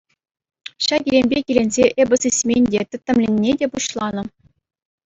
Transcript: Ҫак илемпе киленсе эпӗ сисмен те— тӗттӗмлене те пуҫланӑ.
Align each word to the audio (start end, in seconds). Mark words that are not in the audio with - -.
Ҫак 0.85 1.03
илемпе 1.11 1.39
киленсе 1.51 1.85
эпӗ 2.07 2.15
сисмен 2.23 2.63
те— 2.73 2.81
тӗттӗмлене 2.89 3.51
те 3.63 3.73
пуҫланӑ. 3.79 4.23